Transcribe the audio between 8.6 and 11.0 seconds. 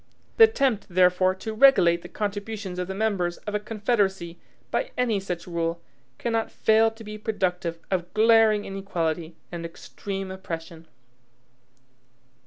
inequality and extreme oppression.